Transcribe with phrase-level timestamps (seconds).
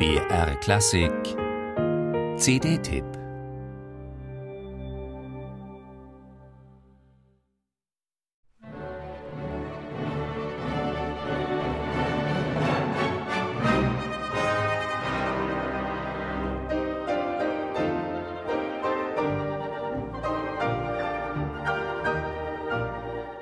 [0.00, 1.12] BR Klassik
[2.38, 3.04] CD-Tipp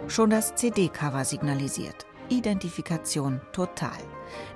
[0.09, 2.05] Schon das CD-Cover signalisiert.
[2.29, 3.93] Identifikation total.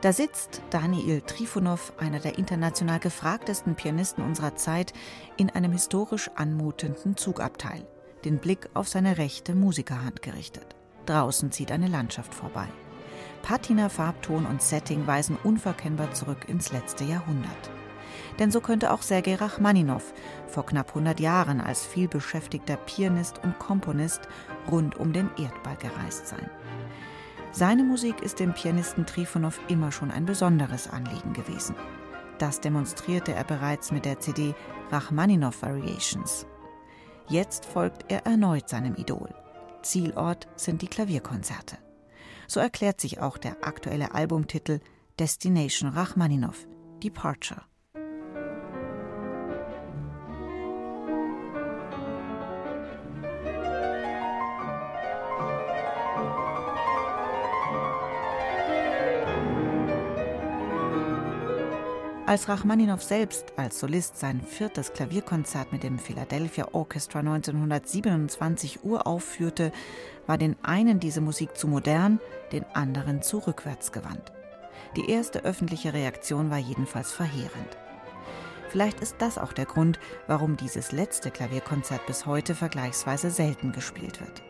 [0.01, 4.93] Da sitzt Daniil Trifonov, einer der international gefragtesten Pianisten unserer Zeit,
[5.37, 7.87] in einem historisch anmutenden Zugabteil,
[8.25, 10.77] den Blick auf seine rechte Musikerhand gerichtet.
[11.07, 12.69] Draußen zieht eine Landschaft vorbei.
[13.43, 17.71] Patina, Farbton und Setting weisen unverkennbar zurück ins letzte Jahrhundert.
[18.39, 20.03] Denn so könnte auch Sergei Rachmaninow
[20.47, 24.23] vor knapp 100 Jahren als vielbeschäftigter Pianist und Komponist
[24.71, 26.49] rund um den Erdball gereist sein.
[27.55, 31.77] Seine Musik ist dem Pianisten Trifonow immer schon ein besonderes Anliegen gewesen.
[32.39, 34.55] Das demonstrierte er bereits mit der CD
[34.91, 36.47] Rachmaninow Variations.
[37.29, 39.35] Jetzt folgt er erneut seinem Idol.
[39.83, 41.77] Zielort sind die Klavierkonzerte.
[42.49, 44.81] So erklärt sich auch der aktuelle Albumtitel
[45.19, 46.67] Destination Rachmaninow,
[47.03, 47.63] Departure.
[62.25, 69.73] Als Rachmaninow selbst als Solist sein viertes Klavierkonzert mit dem Philadelphia Orchestra 1927 uraufführte,
[70.29, 72.21] war den einen diese Musik zu modern,
[72.53, 74.33] den anderen zu rückwärtsgewandt.
[74.95, 77.77] Die erste öffentliche Reaktion war jedenfalls verheerend.
[78.69, 79.99] Vielleicht ist das auch der Grund,
[80.29, 84.43] warum dieses letzte Klavierkonzert bis heute vergleichsweise selten gespielt wird.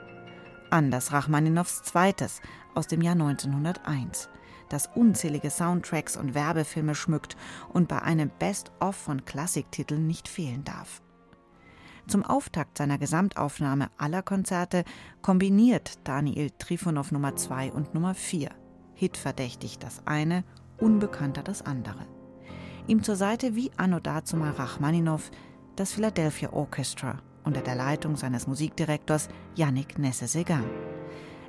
[0.69, 2.43] Anders Rachmaninows zweites
[2.75, 4.29] aus dem Jahr 1901
[4.73, 7.37] das unzählige Soundtracks und Werbefilme schmückt
[7.73, 11.03] und bei einem Best-of von Klassiktiteln nicht fehlen darf.
[12.09, 14.85] Zum Auftakt seiner Gesamtaufnahme aller Konzerte
[15.23, 18.51] kombiniert Daniel Trifonov Nummer 2 und Nummer 4.
[18.95, 20.45] Hitverdächtig das eine,
[20.79, 22.07] unbekannter das andere.
[22.89, 25.31] Ihm zur Seite wie anno dazumal Rachmaninow
[25.77, 30.65] das Philadelphia Orchestra unter der Leitung seines Musikdirektors Yannick Nesse-Segan.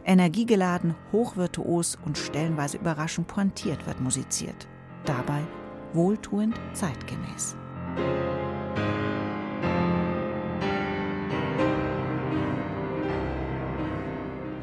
[0.06, 4.68] Energiegeladen, hochvirtuos und stellenweise überraschend pointiert wird musiziert.
[5.06, 5.42] Dabei
[5.94, 7.56] wohltuend zeitgemäß.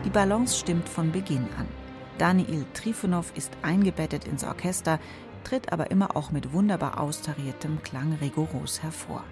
[0.05, 1.69] Die Balance stimmt von Beginn an.
[2.19, 4.99] Daniil Trifonov ist eingebettet ins Orchester,
[5.45, 9.25] tritt aber immer auch mit wunderbar austariertem Klang rigoros hervor.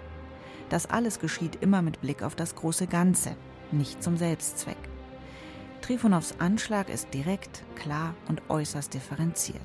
[0.69, 3.35] Das alles geschieht immer mit Blick auf das große Ganze,
[3.71, 4.88] nicht zum Selbstzweck.
[5.89, 9.59] Trifonows Anschlag ist direkt, klar und äußerst differenziert.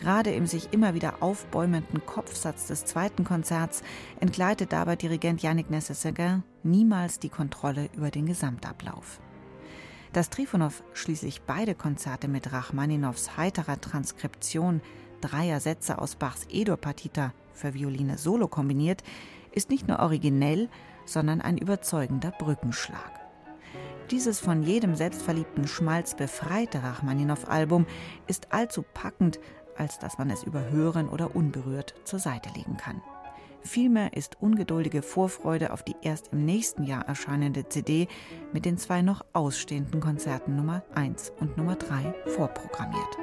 [0.00, 3.84] Gerade im sich immer wieder aufbäumenden Kopfsatz des zweiten Konzerts
[4.18, 9.20] entgleitet dabei Dirigent Yannick Nesse-Seguin niemals die Kontrolle über den Gesamtablauf.
[10.12, 14.80] Dass Trifonow schließlich beide Konzerte mit Rachmaninows heiterer Transkription
[15.20, 19.04] dreier Sätze aus Bachs Edo-Partita für Violine solo kombiniert,
[19.52, 20.68] ist nicht nur originell,
[21.04, 23.23] sondern ein überzeugender Brückenschlag.
[24.14, 27.84] Dieses von jedem selbstverliebten Schmalz befreite Rachmaninow-Album
[28.28, 29.40] ist allzu packend,
[29.76, 33.02] als dass man es überhören oder unberührt zur Seite legen kann.
[33.62, 38.06] Vielmehr ist ungeduldige Vorfreude auf die erst im nächsten Jahr erscheinende CD
[38.52, 43.18] mit den zwei noch ausstehenden Konzerten Nummer 1 und Nummer 3 vorprogrammiert.